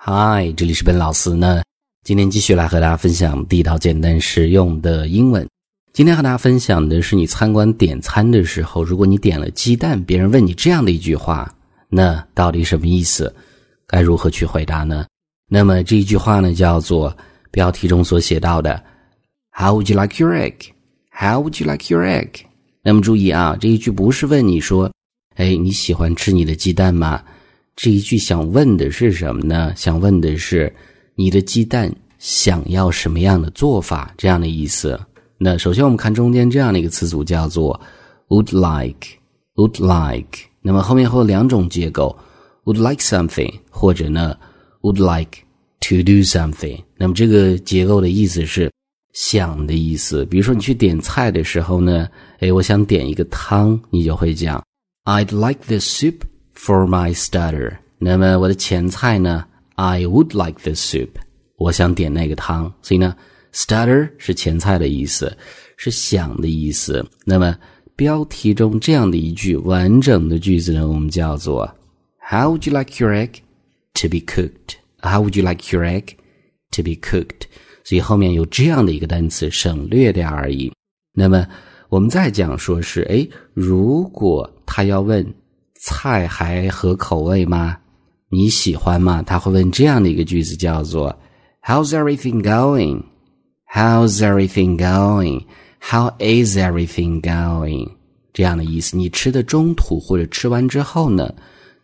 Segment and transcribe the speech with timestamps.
[0.00, 1.60] 嗨，这里是本老师呢。
[2.04, 5.44] 今天继续来和大家分享地道、简单、实用的英文。
[5.92, 11.52] 今天和大家分享的是，你餐馆点餐的时候，如果你点了鸡蛋，别人问你这样的一句话，
[11.88, 13.34] 那到底什么意思？
[13.88, 15.04] 该如何去回答呢？
[15.50, 17.14] 那么这一句话呢，叫做
[17.50, 18.80] 标题中所写到的
[19.50, 20.68] “How would you like your egg?
[21.10, 22.42] How would you like your egg?”
[22.84, 24.88] 那么注意啊，这一句不是问你说，
[25.34, 27.20] 哎，你喜欢吃你的鸡蛋吗？
[27.80, 29.72] 这一句想问的是什么呢？
[29.76, 30.74] 想问的是
[31.14, 31.88] 你的鸡蛋
[32.18, 34.12] 想要什么样的做法？
[34.18, 35.00] 这样的意思。
[35.38, 37.80] 那首先我们看中间这样的一个词组叫做
[38.30, 40.40] would like，would like。
[40.60, 42.18] 那么后面会有两种结构
[42.64, 44.36] ，would like something，或者呢
[44.80, 45.38] would like
[45.78, 46.82] to do something。
[46.96, 48.68] 那么这个结构的意思是
[49.12, 50.24] 想的意思。
[50.24, 52.08] 比如说你去点菜的时候呢，
[52.40, 54.60] 哎，我想点一个汤，你就会讲
[55.04, 56.16] I'd like the soup。
[56.60, 61.10] For my starter，那么我的前菜呢？I would like the soup。
[61.56, 63.16] 我想点那个汤，所以呢
[63.52, 65.34] ，starter 是前菜的意思，
[65.76, 67.06] 是想的意思。
[67.24, 67.56] 那么
[67.94, 71.64] 标题中这样的一句完整的句子呢，我们叫做
[72.28, 73.36] How would you like your egg
[73.94, 76.16] to be cooked？How would you like your egg
[76.72, 77.46] to be cooked？
[77.84, 80.72] 所以后面有这样的一个单词，省略掉而已。
[81.14, 81.46] 那么
[81.88, 85.24] 我们再讲说是，哎，如果他要问。
[85.79, 87.77] 菜还合口味吗？
[88.29, 89.21] 你喜欢吗？
[89.21, 91.15] 他会问这样的一个句子，叫做
[91.61, 93.03] "How's everything going?
[93.71, 95.45] How's everything going?
[95.79, 97.91] How is everything going?"
[98.33, 98.97] 这样的意思。
[98.97, 101.33] 你吃的中途或者吃完之后呢，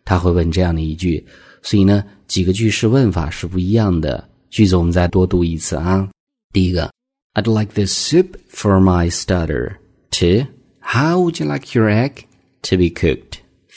[0.04, 1.24] 他会问这样的一句。
[1.62, 4.28] 所以呢，几个句式问法是不一样的。
[4.48, 6.08] 句子我们再多读一次啊。
[6.52, 6.90] 第一个，
[7.34, 9.76] I'd like the soup for my starter.
[10.10, 10.46] Two,
[10.80, 12.24] how would you like your egg
[12.62, 13.23] to be cooked?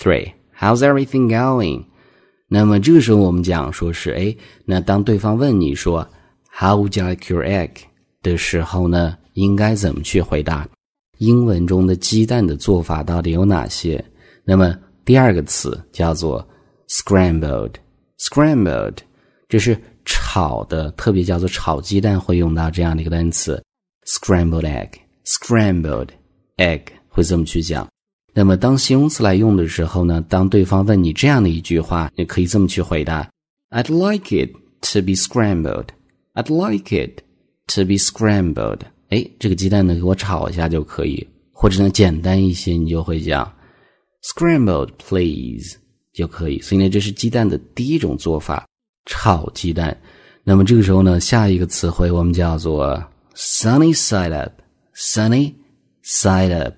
[0.00, 1.84] Three, how's everything going?
[2.46, 6.08] 那么这个时候我们讲说是哎，那当对方问你说
[6.56, 7.70] How would you like your egg
[8.22, 10.68] 的时候呢，应该怎么去回答？
[11.18, 14.02] 英文中的鸡蛋的做法到底有哪些？
[14.44, 14.72] 那么
[15.04, 16.46] 第二个词叫做
[16.88, 17.72] scrambled,
[18.20, 18.98] scrambled，
[19.48, 23.60] 这是炒的，特别叫做炒鸡蛋会用到这样的一个单词
[24.06, 24.90] scrambled egg,
[25.24, 26.10] scrambled
[26.56, 27.84] egg 会这么去讲。
[28.34, 30.24] 那么，当形容词来用的时候呢？
[30.28, 33.28] 当对方问你这样的一句话，你可以这么去回答
[33.70, 34.52] ：“I'd like it
[34.92, 35.86] to be scrambled.
[36.34, 37.22] I'd like it
[37.74, 41.26] to be scrambled.” 哎，这个鸡蛋呢，给我炒一下就可以。
[41.52, 43.52] 或者呢，简单一些，你就会讲
[44.22, 45.76] “scrambled, please”
[46.12, 46.60] 就可以。
[46.60, 48.64] 所以呢，这是鸡蛋的第一种做法，
[49.06, 49.96] 炒鸡蛋。
[50.44, 53.02] 那么这个时候呢，下一个词汇我们叫做
[53.34, 54.52] “sunny side up”。
[54.94, 55.54] sunny
[56.04, 56.74] side up。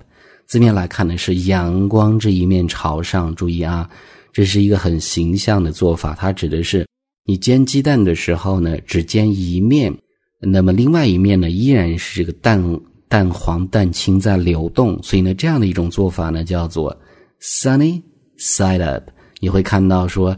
[0.50, 3.33] 字面来看呢，是阳光这一面朝上。
[3.37, 3.88] 注意啊，
[4.33, 6.12] 这是一个很形象的做法。
[6.12, 6.84] 它指的是
[7.25, 9.97] 你煎鸡蛋的时候呢，只煎一面，
[10.41, 12.61] 那么另外一面呢，依然是这个蛋
[13.06, 15.00] 蛋黄蛋清在流动。
[15.05, 17.00] 所以呢，这样的一种做法呢，叫做
[17.41, 18.03] sunny
[18.37, 19.05] side up。
[19.38, 20.37] 你会看到说，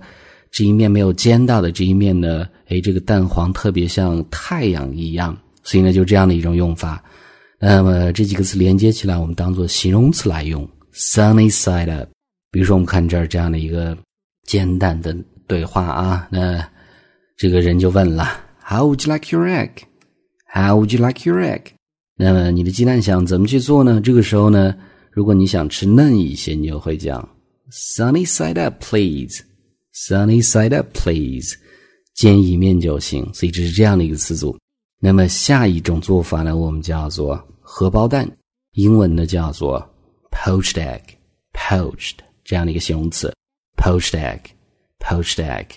[0.50, 5.34] 这一面没有煎到的这一面呢，哎，这个蛋黄特别像太阳一样。
[5.62, 7.03] 所以呢，就这样的一种用法。
[7.65, 12.09] 那么这几个词连接起来，我们当做形容词来用，sunny side up。
[12.50, 13.97] 比如说，我们看这儿这样的一个
[14.49, 16.69] 简单的对话啊，那
[17.37, 18.27] 这个人就问了
[18.67, 19.71] ：How would you like your egg?
[20.53, 21.67] How would you like your egg?
[22.17, 24.00] 那么你的鸡蛋想怎么去做呢？
[24.00, 24.75] 这个时候呢，
[25.12, 27.27] 如果你想吃嫩一些，你就会讲
[27.71, 29.41] ：Sunny side up, please.
[29.94, 31.55] Sunny side up, please.
[32.17, 33.33] 煎一面就行。
[33.33, 34.59] 所以这是这样的一个词组。
[34.99, 37.41] 那么下一种做法呢，我们叫做。
[37.75, 38.31] 荷包蛋，
[38.72, 39.83] 英文呢叫做
[40.31, 43.34] poached egg，poached 这样的一个形容词
[43.78, 45.69] ，poached egg，poached egg。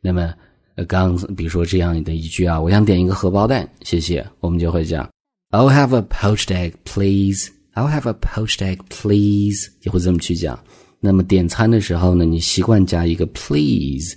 [0.00, 0.32] 那么，
[0.76, 5.10] 呃，刚比如说这样的一句啊，我想点一个荷包蛋，谢谢，我们就会讲
[5.50, 7.50] ，I'll have a poached egg, please.
[7.74, 9.68] I'll have a poached egg, please.
[9.80, 10.56] 就会这么去讲。
[11.00, 14.16] 那么点餐的时候呢，你习惯加一个 please，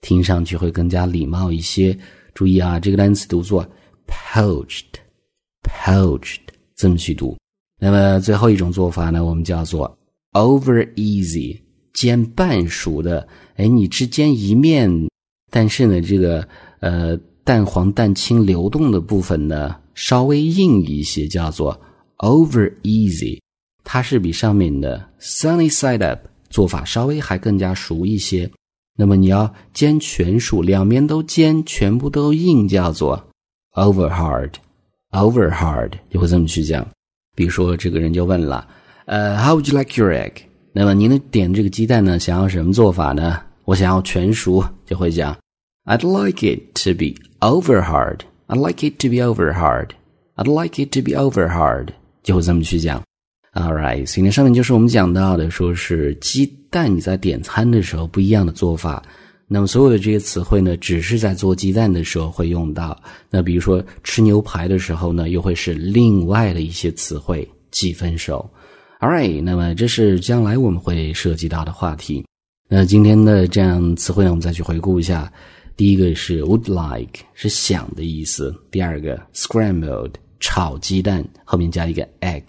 [0.00, 1.96] 听上去会更加礼貌一些。
[2.34, 3.64] 注意啊，这个单词读作
[4.08, 6.40] poached，poached。
[6.76, 7.36] 这么去读，
[7.80, 9.98] 那么最后一种做法呢，我们叫做
[10.32, 11.58] over easy，
[11.94, 13.26] 煎半熟的。
[13.54, 14.90] 哎，你只煎一面，
[15.50, 16.46] 但是呢，这个
[16.80, 21.80] 呃蛋黄蛋清流动的部分呢稍微硬一些，叫做
[22.18, 23.40] over easy。
[23.82, 28.50] 它是比上面的 sunny side up 做法稍微还更加熟一些。
[28.98, 33.28] 那么你要煎全熟，两面都煎，全部都硬，叫做
[33.74, 34.52] over hard。
[35.12, 36.86] Over hard 就会这么去讲，
[37.34, 38.66] 比如说这个人就问了，
[39.06, 40.32] 呃，How would you like your egg？
[40.72, 43.40] 那么您的点这个鸡蛋呢，想要什么做法呢？
[43.64, 45.36] 我想要全熟，就会讲
[45.84, 48.20] I'd like it to be over hard.
[48.48, 49.90] I'd like it to be over hard.
[50.34, 51.88] I'd like it to be over hard.
[52.22, 53.02] 就会这么去讲。
[53.54, 59.02] All right，所以呢，上面就是我们讲到的，说是鸡蛋你在点餐的时候不一样的做法。
[59.48, 63.00] 那么所有的这些词汇呢，只是在做鸡蛋的时候会用到。
[63.30, 67.48] 那比如说吃牛排的时候呢，又会是另外的一些词汇。
[67.72, 68.48] 记分手。
[69.00, 72.24] All right，那么这是将来我们会涉及到的话题。
[72.68, 75.30] 那今天的这样词汇呢，我们再去回顾一下。
[75.76, 82.42] 第一个是 would like，是想的意思；第二个 scrambled，炒鸡蛋，后面加一个 egg；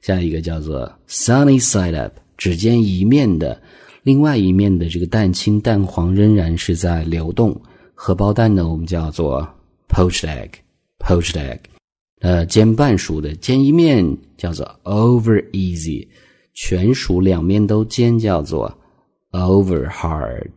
[0.00, 3.60] 下一个叫做 sunny side up，只见一面的，
[4.02, 7.58] 另外一面的这个蛋清蛋黄仍然是在流动。
[7.94, 9.48] 荷包蛋呢，我们叫做
[9.88, 11.58] poached egg，poached egg。
[12.20, 14.04] 呃，煎半熟的，煎一面
[14.36, 16.06] 叫做 over easy，
[16.54, 18.76] 全熟两面都煎叫做
[19.30, 20.50] over hard。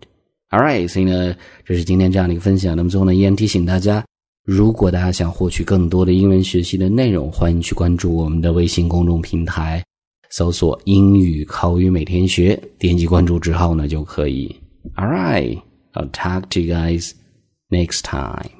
[0.50, 2.76] All right，所以呢，这是今天这样的一个分享。
[2.76, 4.04] 那么最后呢，依然提醒大家，
[4.44, 9.84] 如果大家想获取更多的英文学习的内容，欢迎去关注我们的微信公众平台，
[10.36, 14.54] 搜索“英语口语每天学”，点击关注之后呢就可以。
[14.96, 17.14] All right，I'll talk to you guys
[17.70, 18.55] next time.